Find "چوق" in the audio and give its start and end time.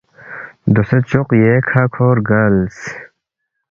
1.09-1.29